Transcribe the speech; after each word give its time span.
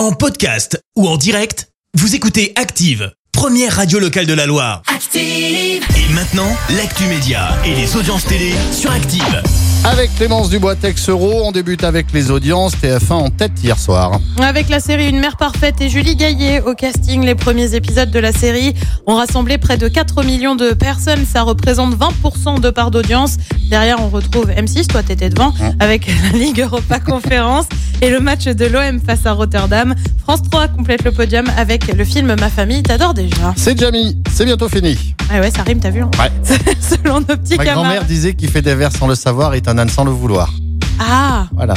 En 0.00 0.12
podcast 0.12 0.82
ou 0.96 1.06
en 1.06 1.18
direct, 1.18 1.68
vous 1.92 2.14
écoutez 2.14 2.54
Active, 2.56 3.12
première 3.32 3.76
radio 3.76 3.98
locale 3.98 4.24
de 4.24 4.32
la 4.32 4.46
Loire. 4.46 4.80
Active. 4.86 5.20
Et 5.94 6.12
maintenant, 6.14 6.56
l'actu 6.74 7.04
média 7.04 7.50
et 7.66 7.74
les 7.74 7.96
audiences 7.96 8.24
télé 8.24 8.54
sur 8.72 8.90
Active. 8.90 9.42
Avec 9.84 10.14
Clémence 10.14 10.48
Dubois-Texero, 10.48 11.42
on 11.44 11.52
débute 11.52 11.84
avec 11.84 12.12
les 12.14 12.30
audiences 12.30 12.72
TF1 12.76 13.12
en 13.12 13.28
tête 13.28 13.52
hier 13.62 13.78
soir. 13.78 14.18
Avec 14.40 14.70
la 14.70 14.80
série 14.80 15.06
Une 15.06 15.20
mère 15.20 15.36
parfaite 15.36 15.82
et 15.82 15.90
Julie 15.90 16.16
Gaillet 16.16 16.62
au 16.62 16.74
casting, 16.74 17.22
les 17.22 17.34
premiers 17.34 17.74
épisodes 17.74 18.10
de 18.10 18.18
la 18.18 18.32
série 18.32 18.72
ont 19.06 19.16
rassemblé 19.16 19.58
près 19.58 19.76
de 19.76 19.88
4 19.88 20.24
millions 20.24 20.56
de 20.56 20.72
personnes. 20.72 21.26
Ça 21.26 21.42
représente 21.42 21.94
20% 21.94 22.58
de 22.58 22.70
part 22.70 22.90
d'audience. 22.90 23.36
Derrière, 23.68 24.02
on 24.02 24.08
retrouve 24.08 24.48
M6, 24.48 24.86
toi 24.86 25.02
t'étais 25.02 25.28
devant, 25.28 25.52
avec 25.78 26.06
la 26.32 26.38
Ligue 26.38 26.60
Europa 26.62 27.00
Conférence 27.00 27.66
et 28.02 28.10
le 28.10 28.20
match 28.20 28.44
de 28.44 28.66
l'OM 28.66 29.00
face 29.00 29.26
à 29.26 29.32
Rotterdam. 29.32 29.94
France 30.22 30.42
3 30.50 30.68
complète 30.68 31.04
le 31.04 31.12
podium 31.12 31.46
avec 31.56 31.86
le 31.92 32.04
film 32.04 32.34
Ma 32.38 32.48
famille 32.48 32.82
t'adore 32.82 33.14
déjà. 33.14 33.54
C'est 33.56 33.78
Jamie, 33.78 34.16
c'est 34.32 34.44
bientôt 34.44 34.68
fini. 34.68 35.14
Ah 35.32 35.40
ouais, 35.40 35.50
ça 35.50 35.62
rime, 35.62 35.80
t'as 35.80 35.90
vu 35.90 36.02
hein 36.02 36.10
Ouais. 36.18 36.30
Selon 36.80 37.20
nos 37.20 37.26
petits 37.36 37.56
Ma 37.56 37.64
grand-mère 37.64 37.90
camarades. 37.92 38.06
disait 38.06 38.34
qu'il 38.34 38.48
fait 38.50 38.62
des 38.62 38.74
vers 38.74 38.92
sans 38.92 39.06
le 39.06 39.14
savoir 39.14 39.54
est 39.54 39.68
un 39.68 39.78
âne 39.78 39.88
sans 39.88 40.04
le 40.04 40.10
vouloir. 40.10 40.52
Ah 40.98 41.46
Voilà. 41.54 41.74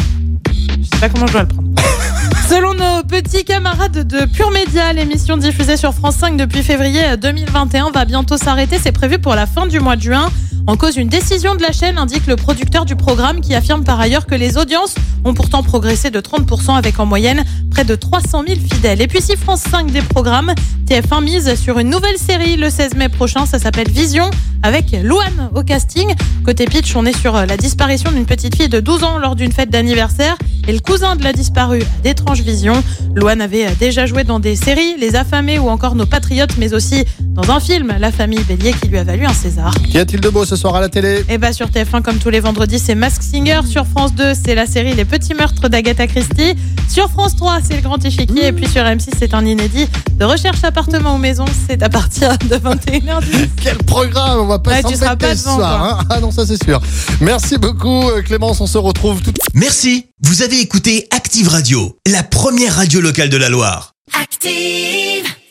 Je 0.51 0.83
sais 0.83 0.99
pas 0.99 1.09
comment 1.09 1.27
je 1.27 1.33
dois 1.33 1.41
le 1.41 1.47
prendre. 1.47 1.69
Selon 2.49 2.73
nos 2.73 3.03
petits 3.03 3.43
camarades 3.45 4.05
de 4.07 4.25
Pure 4.25 4.51
Média, 4.51 4.91
l'émission 4.93 5.37
diffusée 5.37 5.77
sur 5.77 5.93
France 5.93 6.15
5 6.17 6.37
depuis 6.37 6.61
février 6.61 7.01
2021 7.19 7.91
va 7.91 8.05
bientôt 8.05 8.37
s'arrêter. 8.37 8.77
C'est 8.81 8.91
prévu 8.91 9.17
pour 9.19 9.33
la 9.35 9.45
fin 9.45 9.65
du 9.65 9.79
mois 9.79 9.95
de 9.95 10.01
juin. 10.01 10.29
En 10.65 10.77
cause, 10.77 10.95
une 10.95 11.09
décision 11.09 11.55
de 11.55 11.61
la 11.61 11.73
chaîne 11.73 11.97
indique 11.97 12.25
le 12.25 12.37
producteur 12.37 12.85
du 12.85 12.95
programme 12.95 13.41
qui 13.41 13.53
affirme 13.53 13.83
par 13.83 13.99
ailleurs 13.99 14.25
que 14.25 14.33
les 14.33 14.57
audiences 14.57 14.95
ont 15.25 15.33
pourtant 15.33 15.61
progressé 15.61 16.09
de 16.09 16.21
30% 16.21 16.77
avec 16.77 16.99
en 17.01 17.05
moyenne 17.05 17.43
près 17.69 17.83
de 17.83 17.95
300 17.95 18.43
000 18.47 18.59
fidèles. 18.61 19.01
Et 19.01 19.07
puis 19.07 19.21
si 19.21 19.35
France 19.35 19.61
5 19.69 19.91
des 19.91 20.01
programmes, 20.01 20.53
TF1 20.87 21.21
mise 21.21 21.55
sur 21.55 21.79
une 21.79 21.89
nouvelle 21.89 22.17
série 22.17 22.55
le 22.55 22.69
16 22.69 22.95
mai 22.95 23.09
prochain. 23.09 23.45
Ça 23.45 23.59
s'appelle 23.59 23.89
Vision 23.89 24.29
avec 24.63 24.95
Louane 25.03 25.49
au 25.53 25.63
casting. 25.63 26.13
Côté 26.45 26.65
pitch, 26.65 26.95
on 26.95 27.05
est 27.05 27.17
sur 27.17 27.33
la 27.33 27.57
disparition 27.57 28.11
d'une 28.11 28.25
petite 28.25 28.55
fille 28.55 28.69
de 28.69 28.79
12 28.79 29.03
ans 29.03 29.17
lors 29.17 29.35
d'une 29.35 29.51
fête 29.51 29.69
d'anniversaire 29.69 30.37
et 30.67 30.71
le 30.71 30.79
cousin 30.79 31.17
de 31.17 31.23
la 31.23 31.33
disparue 31.33 31.83
d'étranges 32.03 32.41
visions. 32.41 32.81
Louane 33.15 33.41
avait 33.41 33.75
déjà 33.75 34.05
joué 34.05 34.23
dans 34.23 34.39
des 34.39 34.55
séries, 34.55 34.95
Les 34.97 35.17
Affamés 35.17 35.59
ou 35.59 35.67
encore 35.67 35.95
Nos 35.95 36.05
Patriotes, 36.05 36.57
mais 36.57 36.73
aussi 36.73 37.03
dans 37.33 37.49
un 37.51 37.59
film, 37.59 37.93
La 37.99 38.11
famille 38.11 38.43
Bélier, 38.43 38.73
qui 38.73 38.87
lui 38.89 38.97
a 38.99 39.03
valu 39.03 39.25
un 39.25 39.33
César. 39.33 39.73
Qu'y 39.89 39.97
a-t-il 39.97 40.21
de 40.21 40.29
beau 40.29 40.45
ce 40.45 40.55
soir 40.55 40.75
à 40.75 40.81
la 40.81 40.89
télé 40.89 41.25
Et 41.29 41.37
bah 41.39 41.51
sur 41.51 41.67
TF1, 41.67 42.01
comme 42.03 42.17
tous 42.19 42.29
les 42.29 42.39
vendredis, 42.39 42.77
c'est 42.79 42.93
Mask 42.95 43.23
Singer. 43.23 43.61
Sur 43.67 43.87
France 43.87 44.13
2, 44.13 44.33
c'est 44.35 44.53
la 44.53 44.67
série 44.67 44.93
Les 44.93 45.03
Petits 45.05 45.33
Meurtres 45.33 45.67
d'Agatha 45.67 46.05
Christie. 46.05 46.53
Sur 46.87 47.09
France 47.09 47.35
3, 47.35 47.59
c'est 47.67 47.75
Le 47.77 47.81
Grand 47.81 48.03
Échiquier. 48.05 48.47
Et 48.47 48.51
puis 48.53 48.67
sur 48.67 48.83
M6, 48.83 49.09
c'est 49.17 49.33
un 49.33 49.43
inédit 49.45 49.87
de 50.19 50.25
recherche 50.25 50.63
appartement 50.63 51.15
ou 51.15 51.17
maison. 51.17 51.45
C'est 51.67 51.81
à 51.81 51.89
partir 51.89 52.37
de 52.37 52.55
21h10. 52.55 53.49
Quel 53.63 53.77
programme 53.77 54.41
On 54.41 54.45
va 54.45 54.59
pas 54.59 54.71
Ouais, 54.71 54.83
tu 54.83 54.93
seras 54.95 55.07
s'embêter 55.07 55.25
pas 55.27 55.35
ce 55.35 55.43
devant, 55.43 55.55
soir. 55.57 55.99
hein. 56.01 56.05
ah 56.11 56.19
non, 56.19 56.29
ça 56.31 56.45
c'est 56.45 56.63
sûr. 56.63 56.79
Merci 57.19 57.57
beaucoup 57.57 58.09
euh, 58.09 58.21
Clémence, 58.21 58.61
on 58.61 58.67
se 58.67 58.77
retrouve 58.77 59.21
tout 59.23 59.33
Merci, 59.55 60.05
vous 60.21 60.43
avez 60.43 60.59
écouté 60.59 61.07
Active 61.09 61.47
Radio, 61.47 61.97
la 62.07 62.21
première 62.21 62.75
radio 62.75 63.01
locale 63.01 63.29
de 63.29 63.37
la 63.37 63.49
Loire. 63.49 63.93
Active. 64.21 65.32